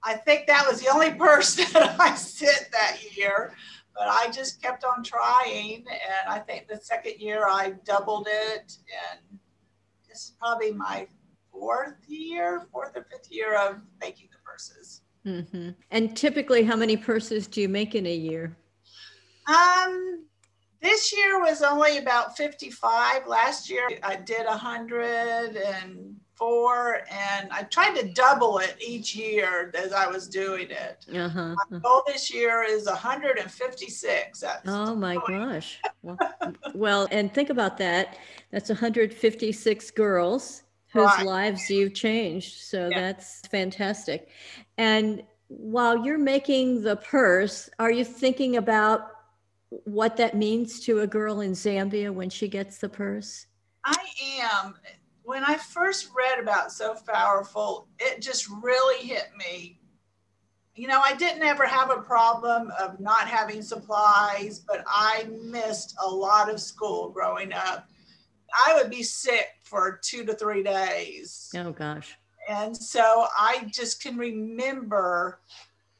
I 0.03 0.15
think 0.15 0.47
that 0.47 0.65
was 0.69 0.81
the 0.81 0.89
only 0.89 1.11
purse 1.17 1.55
that 1.55 1.95
I 1.99 2.15
sent 2.15 2.69
that 2.71 2.97
year 3.15 3.53
but 3.95 4.07
I 4.07 4.29
just 4.31 4.61
kept 4.61 4.83
on 4.83 5.03
trying. 5.03 5.85
And 5.87 6.29
I 6.29 6.39
think 6.39 6.67
the 6.67 6.77
second 6.77 7.19
year 7.19 7.47
I 7.47 7.73
doubled 7.85 8.27
it. 8.29 8.77
And 9.11 9.39
this 10.07 10.25
is 10.25 10.35
probably 10.39 10.71
my 10.71 11.07
fourth 11.51 11.97
year, 12.07 12.67
fourth 12.71 12.95
or 12.95 13.05
fifth 13.11 13.31
year 13.31 13.57
of 13.57 13.81
making 13.99 14.29
the 14.31 14.37
purses. 14.43 15.01
Mm-hmm. 15.25 15.71
And 15.91 16.15
typically, 16.15 16.63
how 16.63 16.75
many 16.75 16.95
purses 16.95 17.47
do 17.47 17.61
you 17.61 17.69
make 17.69 17.93
in 17.93 18.05
a 18.05 18.15
year? 18.15 18.55
Um, 19.47 20.25
this 20.81 21.15
year 21.15 21.41
was 21.41 21.61
only 21.61 21.97
about 21.97 22.37
55. 22.37 23.27
Last 23.27 23.69
year 23.69 23.89
I 24.03 24.15
did 24.15 24.45
100 24.45 25.57
and 25.57 26.15
four, 26.39 27.01
and 27.11 27.49
I 27.51 27.63
tried 27.63 27.95
to 27.97 28.07
double 28.07 28.57
it 28.59 28.75
each 28.79 29.15
year 29.15 29.71
as 29.75 29.91
I 29.91 30.07
was 30.07 30.27
doing 30.27 30.69
it. 30.71 31.05
Uh-huh. 31.13 31.55
My 31.69 31.79
goal 31.79 32.03
this 32.07 32.33
year 32.33 32.63
is 32.63 32.85
156. 32.85 34.39
That's 34.39 34.61
oh 34.65 34.95
my 34.95 35.17
gosh! 35.27 35.79
Well, 36.01 36.17
well, 36.73 37.07
and 37.11 37.31
think 37.33 37.49
about 37.49 37.77
that. 37.77 38.17
That's 38.51 38.69
156 38.69 39.91
girls 39.91 40.63
whose 40.91 41.05
right. 41.05 41.25
lives 41.25 41.69
you've 41.69 41.93
changed. 41.93 42.61
So 42.61 42.89
yeah. 42.89 42.99
that's 42.99 43.41
fantastic. 43.47 44.29
And 44.77 45.21
while 45.49 46.03
you're 46.03 46.17
making 46.17 46.81
the 46.81 46.95
purse, 46.95 47.69
are 47.77 47.91
you 47.91 48.03
thinking 48.03 48.57
about 48.57 49.11
what 49.69 50.17
that 50.17 50.35
means 50.35 50.79
to 50.81 51.01
a 51.01 51.07
girl 51.07 51.41
in 51.41 51.51
Zambia 51.51 52.11
when 52.11 52.29
she 52.29 52.47
gets 52.47 52.79
the 52.79 52.89
purse? 52.89 53.45
I 53.85 53.95
am 54.41 54.75
when 55.29 55.43
I 55.43 55.57
first 55.57 56.09
read 56.17 56.39
about 56.39 56.71
Sew 56.71 56.95
Powerful, 57.07 57.87
it 57.99 58.19
just 58.19 58.49
really 58.49 59.05
hit 59.05 59.27
me. 59.37 59.79
You 60.73 60.87
know, 60.87 61.01
I 61.05 61.13
didn't 61.13 61.43
ever 61.43 61.67
have 61.67 61.91
a 61.91 62.01
problem 62.01 62.71
of 62.81 62.99
not 62.99 63.27
having 63.27 63.61
supplies, 63.61 64.57
but 64.57 64.83
I 64.87 65.27
missed 65.43 65.95
a 66.03 66.09
lot 66.09 66.51
of 66.51 66.59
school 66.59 67.11
growing 67.11 67.53
up. 67.53 67.87
I 68.65 68.73
would 68.73 68.89
be 68.89 69.03
sick 69.03 69.49
for 69.61 69.99
two 70.01 70.25
to 70.25 70.33
three 70.33 70.63
days. 70.63 71.51
Oh, 71.55 71.73
gosh. 71.73 72.17
And 72.49 72.75
so 72.75 73.27
I 73.37 73.69
just 73.71 74.01
can 74.01 74.17
remember 74.17 75.41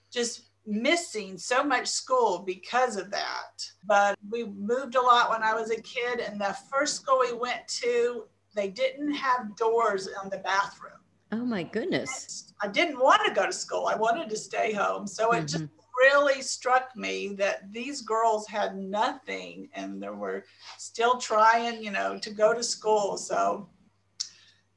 just 0.09 0.45
missing 0.65 1.37
so 1.37 1.63
much 1.63 1.85
school 1.85 2.39
because 2.39 2.95
of 2.95 3.11
that. 3.11 3.63
But 3.85 4.17
we 4.31 4.45
moved 4.45 4.95
a 4.95 5.01
lot 5.01 5.29
when 5.29 5.43
I 5.43 5.53
was 5.53 5.69
a 5.69 5.79
kid, 5.79 6.19
and 6.19 6.41
the 6.41 6.57
first 6.71 6.95
school 6.95 7.19
we 7.19 7.33
went 7.33 7.67
to, 7.67 8.23
they 8.55 8.69
didn't 8.69 9.13
have 9.13 9.55
doors 9.55 10.07
on 10.21 10.29
the 10.29 10.39
bathroom. 10.39 10.93
Oh 11.31 11.45
my 11.45 11.63
goodness. 11.63 12.53
I 12.61 12.67
didn't 12.67 12.99
want 12.99 13.21
to 13.25 13.33
go 13.33 13.45
to 13.45 13.53
school. 13.53 13.85
I 13.87 13.95
wanted 13.95 14.29
to 14.29 14.37
stay 14.37 14.73
home. 14.73 15.05
So 15.05 15.31
it 15.31 15.37
mm-hmm. 15.37 15.45
just 15.45 15.63
really 15.99 16.41
struck 16.41 16.95
me 16.95 17.35
that 17.35 17.71
these 17.71 18.01
girls 18.01 18.47
had 18.47 18.77
nothing 18.77 19.69
and 19.73 20.01
they 20.01 20.09
were 20.09 20.45
still 20.77 21.17
trying, 21.17 21.83
you 21.83 21.91
know, 21.91 22.17
to 22.17 22.31
go 22.31 22.53
to 22.53 22.63
school. 22.63 23.17
So 23.17 23.69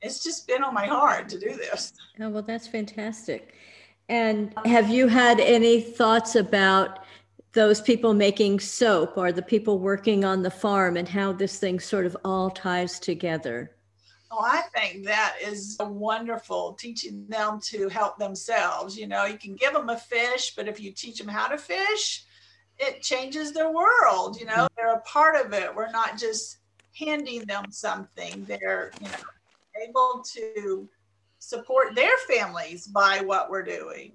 it's 0.02 0.22
just 0.22 0.46
been 0.46 0.62
on 0.62 0.74
my 0.74 0.86
heart 0.86 1.28
to 1.30 1.38
do 1.38 1.54
this. 1.54 1.92
Oh, 2.20 2.28
well, 2.28 2.42
that's 2.42 2.66
fantastic. 2.66 3.54
And 4.08 4.52
have 4.66 4.90
you 4.90 5.06
had 5.06 5.40
any 5.40 5.80
thoughts 5.80 6.34
about 6.34 7.01
those 7.52 7.80
people 7.80 8.14
making 8.14 8.60
soap 8.60 9.16
or 9.16 9.32
the 9.32 9.42
people 9.42 9.78
working 9.78 10.24
on 10.24 10.42
the 10.42 10.50
farm 10.50 10.96
and 10.96 11.08
how 11.08 11.32
this 11.32 11.58
thing 11.58 11.78
sort 11.78 12.06
of 12.06 12.16
all 12.24 12.50
ties 12.50 12.98
together? 12.98 13.72
Oh, 14.30 14.40
I 14.42 14.62
think 14.74 15.04
that 15.04 15.36
is 15.44 15.76
wonderful 15.78 16.72
teaching 16.72 17.26
them 17.28 17.60
to 17.64 17.88
help 17.90 18.18
themselves. 18.18 18.96
You 18.96 19.06
know, 19.06 19.26
you 19.26 19.36
can 19.36 19.54
give 19.54 19.74
them 19.74 19.90
a 19.90 19.98
fish, 19.98 20.54
but 20.56 20.68
if 20.68 20.80
you 20.80 20.90
teach 20.90 21.18
them 21.18 21.28
how 21.28 21.48
to 21.48 21.58
fish, 21.58 22.24
it 22.78 23.02
changes 23.02 23.52
their 23.52 23.70
world. 23.70 24.40
You 24.40 24.46
know, 24.46 24.68
they're 24.74 24.94
a 24.94 25.00
part 25.02 25.44
of 25.44 25.52
it. 25.52 25.74
We're 25.74 25.90
not 25.90 26.18
just 26.18 26.58
handing 26.98 27.44
them 27.44 27.66
something, 27.70 28.44
they're, 28.46 28.90
you 29.00 29.08
know, 29.08 29.86
able 29.86 30.24
to 30.34 30.88
support 31.38 31.94
their 31.94 32.16
families 32.28 32.86
by 32.86 33.20
what 33.20 33.50
we're 33.50 33.62
doing. 33.62 34.12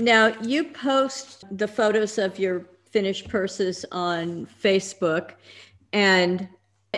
Now, 0.00 0.28
you 0.40 0.64
post 0.64 1.44
the 1.50 1.68
photos 1.68 2.16
of 2.16 2.38
your 2.38 2.66
finished 2.90 3.28
purses 3.28 3.84
on 3.92 4.46
Facebook, 4.46 5.32
and 5.92 6.48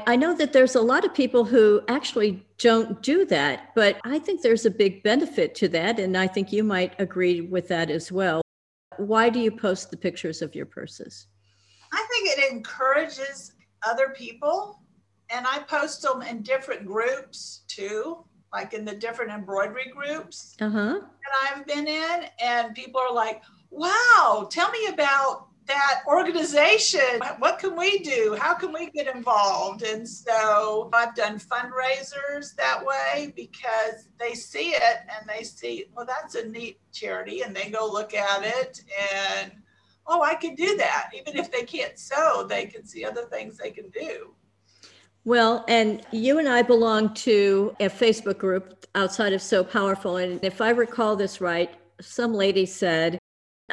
I 0.07 0.15
know 0.15 0.35
that 0.37 0.53
there's 0.53 0.77
a 0.77 0.81
lot 0.81 1.05
of 1.05 1.13
people 1.13 1.45
who 1.45 1.83
actually 1.89 2.47
don't 2.59 3.03
do 3.03 3.25
that, 3.27 3.75
but 3.75 4.01
I 4.05 4.21
think 4.21 4.41
there's 4.41 4.67
a 4.67 4.71
big 4.71 5.03
benefit 5.03 5.57
to 5.57 5.69
that, 5.71 5.99
and 5.99 6.17
I 6.17 6.29
think 6.29 6.53
you 6.53 6.63
might 6.63 6.95
agree 7.01 7.41
with 7.41 7.67
that 7.69 7.91
as 7.91 8.13
well. 8.13 8.41
Why 8.99 9.31
do 9.31 9.41
you 9.41 9.51
post 9.51 9.91
the 9.91 9.97
pictures 9.97 10.41
of 10.41 10.55
your 10.55 10.67
purses? 10.67 11.27
I 11.93 12.07
think 12.09 12.39
it 12.39 12.53
encourages 12.53 13.53
other 13.85 14.11
people, 14.11 14.81
and 15.29 15.45
I 15.47 15.59
post 15.61 16.03
them 16.03 16.23
in 16.23 16.43
different 16.43 16.87
groups 16.87 17.65
too 17.67 18.25
like 18.53 18.75
in 18.75 18.85
the 18.85 18.95
different 18.95 19.33
embroidery 19.33 19.91
groups 19.95 20.57
uh-huh. 20.61 21.01
that 21.01 21.57
I've 21.57 21.67
been 21.67 21.87
in. 21.87 22.25
And 22.41 22.75
people 22.75 23.01
are 23.01 23.13
like, 23.13 23.43
wow, 23.71 24.47
tell 24.51 24.71
me 24.71 24.87
about 24.89 25.49
that 25.67 26.03
organization. 26.07 27.21
What 27.39 27.59
can 27.59 27.77
we 27.77 28.01
do? 28.01 28.37
How 28.39 28.55
can 28.55 28.73
we 28.73 28.91
get 28.91 29.15
involved? 29.15 29.83
And 29.83 30.07
so 30.07 30.91
I've 30.93 31.15
done 31.15 31.39
fundraisers 31.39 32.55
that 32.57 32.85
way 32.85 33.33
because 33.37 34.09
they 34.19 34.35
see 34.35 34.71
it 34.71 34.99
and 35.09 35.29
they 35.29 35.45
see, 35.45 35.87
well, 35.95 36.05
that's 36.05 36.35
a 36.35 36.49
neat 36.49 36.81
charity. 36.93 37.43
And 37.43 37.55
they 37.55 37.71
go 37.71 37.89
look 37.91 38.13
at 38.13 38.43
it 38.45 38.83
and, 39.41 39.53
oh, 40.07 40.23
I 40.23 40.35
could 40.35 40.57
do 40.57 40.77
that. 40.77 41.11
Even 41.15 41.37
if 41.37 41.51
they 41.51 41.63
can't 41.63 41.99
sew, 41.99 42.45
they 42.49 42.67
can 42.67 42.85
see 42.85 43.05
other 43.05 43.25
things 43.27 43.57
they 43.57 43.71
can 43.71 43.89
do. 43.91 44.35
Well, 45.25 45.65
and 45.69 46.05
you 46.11 46.39
and 46.39 46.49
I 46.49 46.63
belong 46.63 47.15
to 47.15 47.77
a 47.79 47.89
Facebook 47.89 48.39
group 48.39 48.87
outside 48.95 49.33
of 49.33 49.41
Sew 49.41 49.63
Powerful. 49.63 50.17
And 50.17 50.45
if 50.45 50.61
I 50.61 50.71
recall 50.71 51.15
this 51.15 51.41
right, 51.41 51.71
some 52.01 52.35
lady 52.35 52.67
said, 52.67 53.19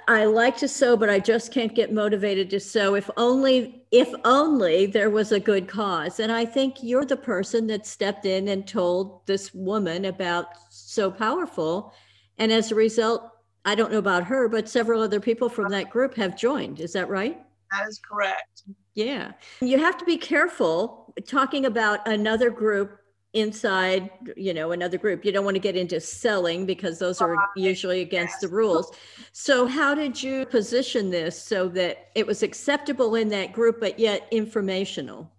I 0.08 0.26
like 0.26 0.56
to 0.58 0.68
sew, 0.68 0.96
but 0.96 1.10
I 1.10 1.20
just 1.20 1.52
can't 1.52 1.74
get 1.74 1.92
motivated 1.92 2.50
to 2.52 2.60
sew. 2.60 2.96
If 2.96 3.10
only, 3.18 3.84
if 3.92 4.14
only 4.24 4.86
there 4.86 5.10
was 5.10 5.32
a 5.32 5.40
good 5.40 5.68
cause. 5.68 6.20
And 6.20 6.32
I 6.32 6.46
think 6.46 6.84
you're 6.84 7.06
the 7.06 7.18
person 7.18 7.68
that 7.68 7.88
stepped 7.88 8.26
in 8.26 8.48
and 8.48 8.68
told 8.68 9.26
this 9.26 9.54
woman 9.54 10.06
about 10.06 10.48
Sew 10.70 11.10
Powerful. 11.10 11.94
And 12.38 12.52
as 12.52 12.72
a 12.72 12.76
result, 12.76 13.30
I 13.66 13.76
don't 13.76 13.92
know 13.92 13.98
about 13.98 14.24
her, 14.26 14.48
but 14.48 14.70
several 14.70 15.02
other 15.02 15.20
people 15.20 15.50
from 15.50 15.70
that 15.72 15.90
group 15.90 16.16
have 16.16 16.38
joined. 16.38 16.80
Is 16.80 16.94
that 16.94 17.10
right? 17.10 17.42
That 17.72 17.88
is 17.88 18.00
correct. 18.00 18.64
Yeah. 18.96 19.32
You 19.62 19.80
have 19.80 19.98
to 19.98 20.06
be 20.06 20.18
careful 20.18 20.99
talking 21.26 21.66
about 21.66 22.08
another 22.08 22.50
group 22.50 23.00
inside 23.34 24.10
you 24.36 24.54
know 24.54 24.72
another 24.72 24.98
group. 24.98 25.24
You 25.24 25.32
don't 25.32 25.46
want 25.46 25.56
to 25.56 25.62
get 25.62 25.76
into 25.76 26.00
selling 26.00 26.66
because 26.66 27.00
those 27.00 27.22
are 27.22 27.36
usually 27.56 28.02
against 28.02 28.42
the 28.42 28.48
rules. 28.48 28.92
So 29.32 29.68
how 29.68 29.94
did 29.94 30.22
you 30.22 30.46
position 30.46 31.10
this 31.12 31.40
so 31.40 31.68
that 31.70 32.10
it 32.16 32.26
was 32.26 32.44
acceptable 32.44 33.16
in 33.16 33.30
that 33.30 33.54
group 33.54 33.80
but 33.80 34.00
yet 34.00 34.28
informational? 34.32 35.32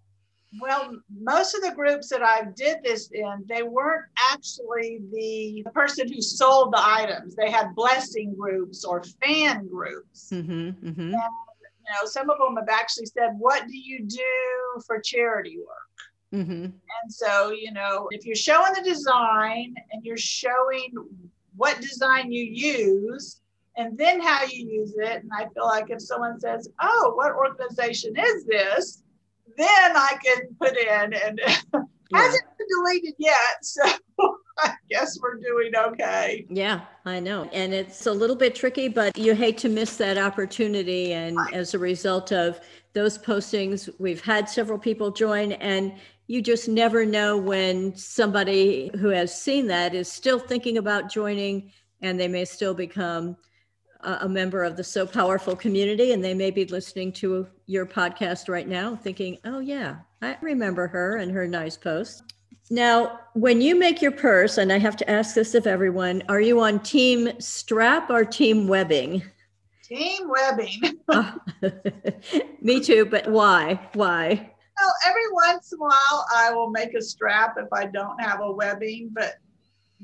Well 0.59 0.97
most 1.21 1.55
of 1.55 1.61
the 1.61 1.73
groups 1.73 2.09
that 2.09 2.21
i 2.21 2.43
did 2.57 2.77
this 2.83 3.09
in 3.13 3.45
they 3.47 3.63
weren't 3.63 4.03
actually 4.33 4.99
the 5.13 5.63
person 5.73 6.11
who 6.11 6.21
sold 6.21 6.73
the 6.73 6.81
items. 6.81 7.35
They 7.35 7.49
had 7.49 7.73
blessing 7.75 8.35
groups 8.37 8.83
or 8.83 9.03
fan 9.23 9.67
groups. 9.67 10.29
Mm-hmm, 10.31 10.89
mm-hmm. 10.89 11.15
Know 11.91 12.05
some 12.05 12.29
of 12.29 12.37
them 12.39 12.55
have 12.57 12.69
actually 12.69 13.07
said 13.07 13.31
what 13.37 13.67
do 13.67 13.77
you 13.77 14.05
do 14.05 14.81
for 14.85 14.99
charity 14.99 15.57
work 15.59 15.91
Mm-hmm. 16.33 16.63
And 16.63 17.09
so, 17.09 17.51
you 17.51 17.73
know, 17.73 18.07
if 18.11 18.25
you're 18.25 18.35
showing 18.35 18.73
the 18.73 18.81
design 18.81 19.75
and 19.91 20.03
you're 20.03 20.17
showing 20.17 20.93
what 21.55 21.81
design 21.81 22.31
you 22.31 22.43
use 22.43 23.41
and 23.75 23.97
then 23.97 24.21
how 24.21 24.43
you 24.43 24.65
use 24.65 24.93
it, 24.97 25.23
and 25.23 25.31
I 25.37 25.47
feel 25.53 25.65
like 25.65 25.89
if 25.89 26.01
someone 26.01 26.39
says, 26.39 26.69
Oh, 26.81 27.13
what 27.15 27.33
organization 27.33 28.13
is 28.17 28.45
this? 28.45 29.03
Then 29.57 29.67
I 29.97 30.17
can 30.23 30.55
put 30.59 30.77
in 30.77 31.13
and 31.13 31.41
yeah. 31.73 31.81
hasn't 32.13 32.43
been 32.57 32.67
deleted 32.69 33.15
yet. 33.17 33.35
So 33.61 33.83
I 34.61 34.73
guess 34.89 35.19
we're 35.21 35.35
doing 35.35 35.71
okay. 35.75 36.45
Yeah, 36.49 36.81
I 37.05 37.19
know. 37.19 37.49
And 37.53 37.73
it's 37.73 38.05
a 38.07 38.11
little 38.11 38.35
bit 38.35 38.55
tricky, 38.55 38.87
but 38.87 39.17
you 39.17 39.35
hate 39.35 39.57
to 39.59 39.69
miss 39.69 39.97
that 39.97 40.17
opportunity. 40.17 41.13
And 41.13 41.37
right. 41.37 41.53
as 41.53 41.73
a 41.73 41.79
result 41.79 42.31
of 42.31 42.59
those 42.93 43.17
postings, 43.17 43.89
we've 43.99 44.21
had 44.21 44.49
several 44.49 44.77
people 44.77 45.11
join, 45.11 45.53
and 45.53 45.93
you 46.27 46.41
just 46.41 46.67
never 46.67 47.05
know 47.05 47.37
when 47.37 47.95
somebody 47.95 48.91
who 48.99 49.09
has 49.09 49.39
seen 49.39 49.67
that 49.67 49.93
is 49.93 50.11
still 50.11 50.39
thinking 50.39 50.77
about 50.77 51.11
joining 51.11 51.71
and 52.01 52.19
they 52.19 52.27
may 52.27 52.45
still 52.45 52.73
become 52.73 53.35
a 54.03 54.27
member 54.27 54.63
of 54.63 54.75
the 54.77 54.83
Sew 54.83 55.05
Powerful 55.05 55.55
community 55.55 56.11
and 56.11 56.23
they 56.23 56.33
may 56.33 56.49
be 56.49 56.65
listening 56.65 57.11
to 57.13 57.47
your 57.67 57.85
podcast 57.85 58.49
right 58.49 58.67
now 58.67 58.95
thinking 58.95 59.37
oh 59.45 59.59
yeah 59.59 59.97
i 60.21 60.35
remember 60.41 60.87
her 60.87 61.17
and 61.17 61.31
her 61.31 61.47
nice 61.47 61.77
post 61.77 62.23
now 62.71 63.19
when 63.33 63.61
you 63.61 63.75
make 63.75 64.01
your 64.01 64.11
purse 64.11 64.57
and 64.57 64.73
i 64.73 64.79
have 64.79 64.97
to 64.97 65.09
ask 65.09 65.35
this 65.35 65.53
of 65.53 65.67
everyone 65.67 66.23
are 66.29 66.41
you 66.41 66.59
on 66.59 66.79
team 66.79 67.29
strap 67.39 68.09
or 68.09 68.25
team 68.25 68.67
webbing 68.67 69.21
team 69.83 70.27
webbing 70.27 70.99
me 72.61 72.79
too 72.79 73.05
but 73.05 73.27
why 73.27 73.79
why 73.93 74.51
know, 74.81 74.91
every 75.05 75.31
once 75.31 75.71
in 75.71 75.79
a 75.79 75.81
while 75.81 76.25
I 76.35 76.51
will 76.53 76.69
make 76.69 76.93
a 76.93 77.01
strap 77.01 77.55
if 77.57 77.71
I 77.71 77.85
don't 77.85 78.19
have 78.21 78.41
a 78.41 78.51
webbing, 78.51 79.11
but 79.13 79.35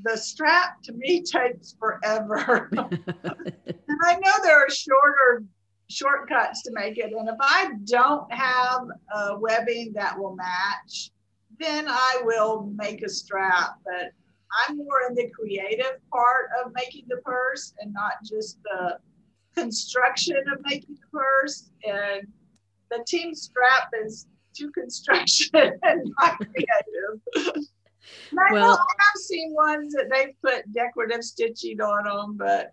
the 0.02 0.16
strap 0.16 0.82
to 0.84 0.92
me 0.92 1.22
takes 1.32 1.74
forever. 1.78 2.68
and 2.72 3.98
I 4.04 4.14
know 4.14 4.32
there 4.42 4.58
are 4.58 4.70
shorter 4.70 5.44
shortcuts 5.90 6.62
to 6.62 6.70
make 6.72 6.98
it. 6.98 7.12
And 7.12 7.28
if 7.28 7.36
I 7.40 7.70
don't 7.84 8.30
have 8.32 8.82
a 9.14 9.38
webbing 9.38 9.92
that 9.94 10.18
will 10.18 10.36
match, 10.36 11.10
then 11.58 11.86
I 11.88 12.20
will 12.24 12.72
make 12.76 13.02
a 13.02 13.08
strap. 13.08 13.78
But 13.84 14.12
I'm 14.68 14.78
more 14.78 15.02
in 15.08 15.14
the 15.14 15.30
creative 15.30 15.98
part 16.10 16.50
of 16.62 16.72
making 16.74 17.04
the 17.08 17.18
purse 17.18 17.74
and 17.80 17.92
not 17.92 18.14
just 18.24 18.58
the 18.62 18.98
construction 19.54 20.36
of 20.52 20.60
making 20.64 20.96
the 20.96 21.18
purse. 21.18 21.70
And 21.86 22.26
the 22.90 23.04
team 23.06 23.34
strap 23.34 23.90
is 24.04 24.26
to 24.56 24.70
construction 24.70 25.50
and 25.82 26.14
not 26.20 26.38
creative. 26.38 27.66
I 28.38 28.52
well, 28.52 28.78
I've 28.78 29.20
seen 29.20 29.54
ones 29.54 29.92
that 29.94 30.08
they've 30.10 30.34
put 30.42 30.72
decorative 30.72 31.22
stitching 31.22 31.80
on 31.80 32.04
them, 32.04 32.36
but 32.36 32.72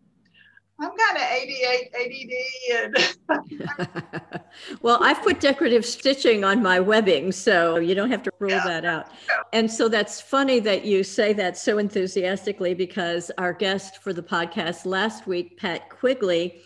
I'm 0.77 0.91
kind 0.97 1.17
of 1.17 1.23
88 1.23 1.91
ADD 1.95 2.95
and 3.29 4.41
well, 4.81 5.01
I've 5.01 5.21
put 5.21 5.39
decorative 5.39 5.85
stitching 5.85 6.43
on 6.43 6.61
my 6.61 6.81
webbing, 6.81 7.31
so 7.31 7.77
you 7.77 7.95
don't 7.95 8.11
have 8.11 8.23
to 8.23 8.31
rule 8.39 8.51
yeah. 8.51 8.63
that 8.65 8.85
out. 8.85 9.07
Yeah. 9.29 9.35
And 9.53 9.71
so 9.71 9.87
that's 9.87 10.19
funny 10.19 10.59
that 10.59 10.83
you 10.83 11.03
say 11.03 11.31
that 11.33 11.57
so 11.57 11.77
enthusiastically 11.77 12.73
because 12.73 13.31
our 13.37 13.53
guest 13.53 14.03
for 14.03 14.11
the 14.11 14.21
podcast 14.21 14.85
last 14.85 15.27
week, 15.27 15.57
Pat 15.57 15.89
Quigley, 15.89 16.61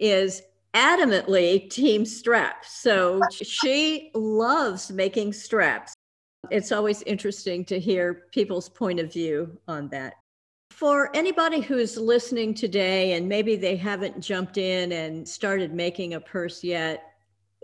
is 0.00 0.42
adamantly 0.74 1.70
team 1.70 2.04
straps. 2.04 2.80
So 2.80 3.20
she 3.30 4.10
loves 4.14 4.90
making 4.90 5.32
straps. 5.32 5.94
It's 6.50 6.72
always 6.72 7.02
interesting 7.02 7.64
to 7.66 7.78
hear 7.78 8.24
people's 8.32 8.68
point 8.68 8.98
of 8.98 9.12
view 9.12 9.58
on 9.68 9.88
that. 9.90 10.14
For 10.74 11.14
anybody 11.14 11.60
who's 11.60 11.96
listening 11.96 12.52
today 12.52 13.12
and 13.12 13.28
maybe 13.28 13.54
they 13.54 13.76
haven't 13.76 14.20
jumped 14.20 14.58
in 14.58 14.90
and 14.90 15.26
started 15.26 15.72
making 15.72 16.14
a 16.14 16.20
purse 16.20 16.64
yet, 16.64 17.12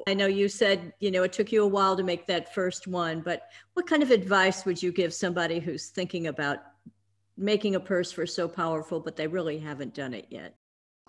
I 0.07 0.15
know 0.15 0.27
you 0.27 0.49
said, 0.49 0.93
you 1.01 1.11
know, 1.11 1.25
it 1.25 1.33
took 1.33 1.51
you 1.51 1.65
a 1.65 1.67
while 1.67 1.97
to 1.97 2.05
make 2.05 2.29
that 2.29 2.55
first 2.55 2.87
one, 2.87 3.21
but 3.21 3.49
what 3.75 3.89
kind 3.89 4.05
of 4.05 4.13
advice 4.13 4.65
would 4.65 4.81
you 4.81 4.93
give 4.93 5.13
somebody 5.13 5.59
who's 5.59 5.89
thinking 5.89 6.29
about 6.29 6.59
making 7.37 7.75
a 7.75 7.81
purse 7.81 8.13
for 8.13 8.27
Sew 8.27 8.47
Powerful, 8.47 9.01
but 9.01 9.17
they 9.17 9.27
really 9.27 9.59
haven't 9.59 9.93
done 9.93 10.15
it 10.15 10.29
yet? 10.31 10.55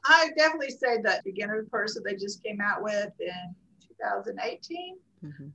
I 0.04 0.32
definitely 0.36 0.72
say 0.72 1.04
that 1.04 1.24
beginner 1.24 1.68
purse 1.70 1.94
that 1.94 2.04
they 2.04 2.16
just 2.16 2.44
came 2.44 2.60
out 2.62 2.82
with 2.82 3.12
in 3.20 3.56
2018. 4.00 4.98
Mm-hmm. 5.24 5.48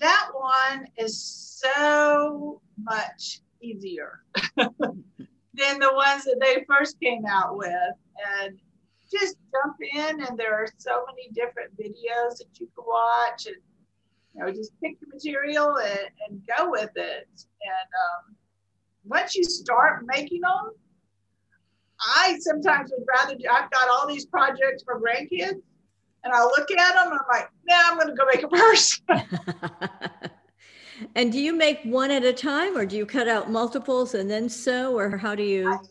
That 0.00 0.28
one 0.32 0.86
is 0.96 1.22
so 1.22 2.62
much 2.82 3.42
easier 3.60 4.22
than 5.54 5.78
the 5.78 5.92
ones 5.92 6.24
that 6.24 6.38
they 6.40 6.64
first 6.68 7.00
came 7.00 7.24
out 7.26 7.56
with. 7.56 7.94
And 8.40 8.58
just 9.10 9.36
jump 9.52 9.76
in, 9.80 10.22
and 10.26 10.38
there 10.38 10.54
are 10.54 10.68
so 10.78 11.04
many 11.06 11.28
different 11.34 11.76
videos 11.76 12.38
that 12.38 12.48
you 12.58 12.68
can 12.74 12.84
watch, 12.86 13.46
and 13.46 13.56
you 14.34 14.40
know, 14.40 14.50
just 14.50 14.72
pick 14.82 14.98
the 15.00 15.06
material 15.12 15.76
and, 15.76 16.08
and 16.26 16.42
go 16.56 16.70
with 16.70 16.90
it. 16.96 17.28
And 17.30 17.88
um, 18.02 18.36
once 19.04 19.34
you 19.34 19.44
start 19.44 20.04
making 20.06 20.40
them, 20.40 20.72
I 22.00 22.38
sometimes 22.40 22.90
would 22.96 23.06
rather 23.06 23.34
do, 23.36 23.44
I've 23.50 23.70
got 23.70 23.88
all 23.90 24.06
these 24.08 24.26
projects 24.26 24.82
for 24.84 25.00
grandkids 25.00 25.60
and 26.24 26.32
I 26.32 26.42
look 26.44 26.70
at 26.70 26.94
them 26.94 27.12
and 27.12 27.20
I'm 27.20 27.26
like, 27.30 27.48
nah, 27.68 27.90
I'm 27.90 27.96
going 27.96 28.08
to 28.08 28.14
go 28.14 28.24
make 28.32 28.42
a 28.42 28.48
purse. 28.48 29.00
and 31.14 31.32
do 31.32 31.40
you 31.40 31.54
make 31.54 31.80
one 31.84 32.10
at 32.10 32.24
a 32.24 32.32
time 32.32 32.76
or 32.76 32.86
do 32.86 32.96
you 32.96 33.06
cut 33.06 33.28
out 33.28 33.50
multiples 33.50 34.14
and 34.14 34.30
then 34.30 34.48
sew 34.48 34.96
or 34.96 35.16
how 35.16 35.34
do 35.34 35.42
you? 35.42 35.68
I, 35.68 35.76
do. 35.76 35.88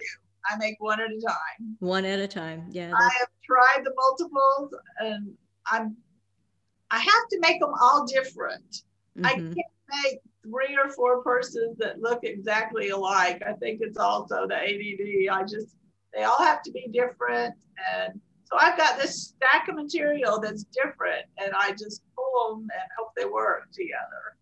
I 0.51 0.57
make 0.57 0.75
one 0.79 0.99
at 0.99 1.11
a 1.11 1.21
time. 1.21 1.75
One 1.79 2.05
at 2.05 2.19
a 2.19 2.27
time. 2.27 2.65
Yeah. 2.71 2.91
I 2.95 3.09
have 3.19 3.29
tried 3.43 3.83
the 3.83 3.93
multiples 3.95 4.75
and 4.99 5.33
I'm, 5.65 5.95
I 6.89 6.99
have 6.99 7.27
to 7.31 7.39
make 7.39 7.59
them 7.59 7.71
all 7.81 8.05
different. 8.05 8.83
Mm-hmm. 9.17 9.25
I 9.25 9.33
can't 9.33 9.55
make 10.03 10.19
three 10.43 10.77
or 10.77 10.89
four 10.91 11.23
persons 11.23 11.77
that 11.77 12.01
look 12.01 12.23
exactly 12.23 12.89
alike. 12.89 13.41
I 13.47 13.53
think 13.53 13.79
it's 13.81 13.97
also 13.97 14.47
the 14.47 14.55
ADD. 14.55 15.29
I 15.31 15.43
just, 15.43 15.75
they 16.13 16.23
all 16.23 16.43
have 16.43 16.61
to 16.63 16.71
be 16.71 16.87
different. 16.91 17.55
And 17.95 18.19
so 18.51 18.57
I've 18.59 18.77
got 18.77 18.99
this 18.99 19.33
stack 19.35 19.69
of 19.69 19.75
material 19.75 20.39
that's 20.39 20.65
different, 20.65 21.25
and 21.37 21.53
I 21.57 21.71
just 21.71 22.03
pull 22.15 22.49
them 22.49 22.61
and 22.63 22.89
hope 22.97 23.11
they 23.15 23.23
work 23.23 23.71
together. 23.71 24.35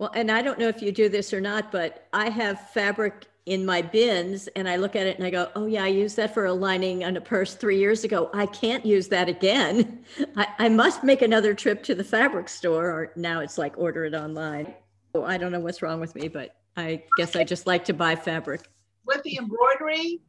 Well, 0.00 0.10
and 0.14 0.30
I 0.30 0.40
don't 0.40 0.58
know 0.58 0.68
if 0.68 0.80
you 0.80 0.92
do 0.92 1.10
this 1.10 1.34
or 1.34 1.42
not, 1.42 1.70
but 1.70 2.08
I 2.14 2.30
have 2.30 2.70
fabric 2.70 3.26
in 3.44 3.66
my 3.66 3.82
bins 3.82 4.48
and 4.56 4.66
I 4.66 4.76
look 4.76 4.96
at 4.96 5.06
it 5.06 5.18
and 5.18 5.26
I 5.26 5.28
go, 5.28 5.50
oh, 5.54 5.66
yeah, 5.66 5.84
I 5.84 5.88
used 5.88 6.16
that 6.16 6.32
for 6.32 6.46
a 6.46 6.54
lining 6.54 7.04
on 7.04 7.18
a 7.18 7.20
purse 7.20 7.54
three 7.54 7.76
years 7.76 8.02
ago. 8.02 8.30
I 8.32 8.46
can't 8.46 8.86
use 8.86 9.08
that 9.08 9.28
again. 9.28 10.02
I, 10.36 10.46
I 10.58 10.68
must 10.70 11.04
make 11.04 11.20
another 11.20 11.52
trip 11.52 11.82
to 11.82 11.94
the 11.94 12.02
fabric 12.02 12.48
store, 12.48 12.86
or 12.86 13.12
now 13.14 13.40
it's 13.40 13.58
like 13.58 13.76
order 13.76 14.06
it 14.06 14.14
online. 14.14 14.72
I 15.14 15.36
don't 15.36 15.52
know 15.52 15.60
what's 15.60 15.82
wrong 15.82 16.00
with 16.00 16.14
me, 16.14 16.28
but 16.28 16.56
I 16.78 17.02
guess 17.18 17.36
I 17.36 17.44
just 17.44 17.66
like 17.66 17.84
to 17.84 17.92
buy 17.92 18.16
fabric. 18.16 18.62
With 19.04 19.22
the 19.22 19.36
embroidery, 19.36 20.22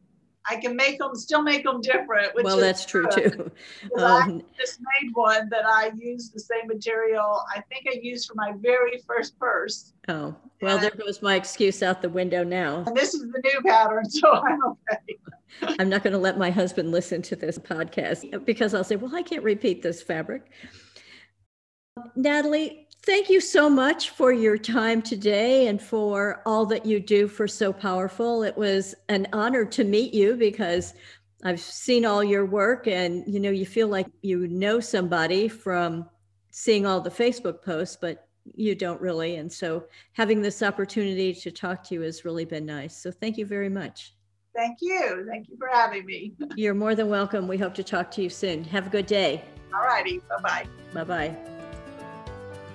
I 0.49 0.55
can 0.55 0.75
make 0.75 0.97
them, 0.97 1.15
still 1.15 1.41
make 1.43 1.63
them 1.63 1.81
different. 1.81 2.31
well, 2.43 2.57
that's 2.57 2.85
true 2.85 3.07
too. 3.11 3.51
Um, 3.97 4.41
I 4.41 4.59
just 4.59 4.79
made 4.79 5.11
one 5.13 5.49
that 5.49 5.65
I 5.65 5.91
used 5.97 6.33
the 6.33 6.39
same 6.39 6.67
material. 6.67 7.41
I 7.55 7.61
think 7.61 7.87
I 7.87 7.99
used 8.01 8.27
for 8.27 8.35
my 8.35 8.53
very 8.57 8.99
first 9.05 9.37
purse. 9.37 9.93
Oh, 10.07 10.35
well, 10.61 10.75
and, 10.75 10.83
there 10.83 10.91
goes 10.91 11.21
my 11.21 11.35
excuse 11.35 11.83
out 11.83 12.01
the 12.01 12.09
window 12.09 12.43
now. 12.43 12.83
And 12.85 12.95
this 12.95 13.13
is 13.13 13.21
the 13.21 13.41
new 13.43 13.61
pattern, 13.61 14.05
so 14.09 14.31
I'm 14.31 14.59
okay. 14.63 15.17
I'm 15.79 15.89
not 15.89 16.03
going 16.03 16.13
to 16.13 16.19
let 16.19 16.37
my 16.37 16.49
husband 16.49 16.91
listen 16.91 17.21
to 17.23 17.35
this 17.35 17.57
podcast 17.57 18.45
because 18.45 18.73
I'll 18.73 18.83
say, 18.83 18.95
well, 18.95 19.15
I 19.15 19.21
can't 19.21 19.43
repeat 19.43 19.81
this 19.81 20.01
fabric. 20.01 20.51
Natalie, 22.15 22.87
Thank 23.03 23.31
you 23.31 23.41
so 23.41 23.67
much 23.67 24.11
for 24.11 24.31
your 24.31 24.59
time 24.59 25.01
today 25.01 25.65
and 25.67 25.81
for 25.81 26.43
all 26.45 26.67
that 26.67 26.85
you 26.85 26.99
do 26.99 27.27
for 27.27 27.47
Sew 27.47 27.73
Powerful. 27.73 28.43
It 28.43 28.55
was 28.55 28.93
an 29.09 29.25
honor 29.33 29.65
to 29.65 29.83
meet 29.83 30.13
you 30.13 30.35
because 30.35 30.93
I've 31.43 31.59
seen 31.59 32.05
all 32.05 32.23
your 32.23 32.45
work 32.45 32.85
and 32.85 33.23
you 33.25 33.39
know 33.39 33.49
you 33.49 33.65
feel 33.65 33.87
like 33.87 34.05
you 34.21 34.47
know 34.47 34.79
somebody 34.79 35.47
from 35.47 36.07
seeing 36.51 36.85
all 36.85 37.01
the 37.01 37.09
Facebook 37.09 37.63
posts, 37.63 37.97
but 37.99 38.27
you 38.53 38.75
don't 38.75 39.01
really. 39.01 39.37
And 39.37 39.51
so 39.51 39.85
having 40.13 40.43
this 40.43 40.61
opportunity 40.61 41.33
to 41.33 41.49
talk 41.49 41.83
to 41.85 41.95
you 41.95 42.01
has 42.01 42.23
really 42.23 42.45
been 42.45 42.67
nice. 42.67 42.95
So 42.95 43.09
thank 43.09 43.35
you 43.35 43.47
very 43.47 43.69
much. 43.69 44.13
Thank 44.55 44.77
you. 44.79 45.25
Thank 45.27 45.49
you 45.49 45.57
for 45.57 45.69
having 45.73 46.05
me. 46.05 46.33
You're 46.55 46.75
more 46.75 46.93
than 46.93 47.09
welcome. 47.09 47.47
We 47.47 47.57
hope 47.57 47.73
to 47.75 47.83
talk 47.83 48.11
to 48.11 48.21
you 48.21 48.29
soon. 48.29 48.63
Have 48.65 48.85
a 48.85 48.89
good 48.91 49.07
day. 49.07 49.43
All 49.73 49.81
righty. 49.81 50.19
Bye 50.29 50.41
bye. 50.43 50.67
Bye 50.93 51.03
bye. 51.03 51.50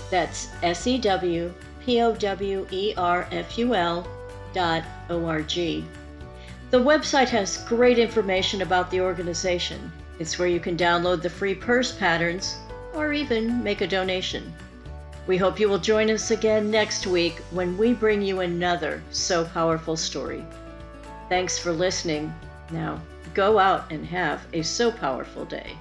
That's 0.09 0.47
S 0.63 0.87
E 0.87 0.97
W 0.97 1.53
P 1.85 2.01
O 2.01 2.15
W 2.15 2.67
E 2.71 2.95
R 2.97 3.27
F 3.31 3.59
U 3.59 3.75
L 3.75 4.07
dot 4.51 4.83
O 5.11 5.27
R 5.27 5.43
G. 5.43 5.85
The 6.71 6.79
website 6.79 7.29
has 7.29 7.63
great 7.65 7.99
information 7.99 8.63
about 8.63 8.89
the 8.89 9.01
organization. 9.01 9.91
It's 10.17 10.39
where 10.39 10.47
you 10.47 10.59
can 10.59 10.75
download 10.75 11.21
the 11.21 11.29
free 11.29 11.53
purse 11.53 11.91
patterns 11.91 12.57
or 12.95 13.13
even 13.13 13.63
make 13.63 13.81
a 13.81 13.87
donation. 13.87 14.51
We 15.29 15.37
hope 15.37 15.59
you 15.59 15.69
will 15.69 15.77
join 15.77 16.09
us 16.09 16.31
again 16.31 16.71
next 16.71 17.05
week 17.05 17.35
when 17.51 17.77
we 17.77 17.93
bring 17.93 18.23
you 18.23 18.39
another 18.39 19.03
Sew 19.11 19.45
Powerful 19.45 19.95
story. 19.95 20.43
Thanks 21.29 21.55
for 21.55 21.71
listening. 21.71 22.33
Now, 22.71 22.99
go 23.35 23.59
out 23.59 23.91
and 23.91 24.03
have 24.07 24.41
a 24.53 24.63
sew 24.63 24.91
powerful 24.91 25.45
day. 25.45 25.77